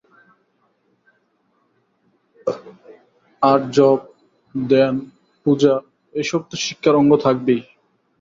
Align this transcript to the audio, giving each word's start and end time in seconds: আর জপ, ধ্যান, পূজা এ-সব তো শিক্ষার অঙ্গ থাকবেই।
আর 3.41 3.59
জপ, 3.71 3.99
ধ্যান, 4.55 4.95
পূজা 5.45 5.73
এ-সব 6.13 6.41
তো 6.49 6.55
শিক্ষার 6.65 6.95
অঙ্গ 6.95 7.11
থাকবেই। 7.25 7.61